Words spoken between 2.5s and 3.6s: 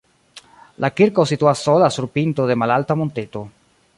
de malalta monteto.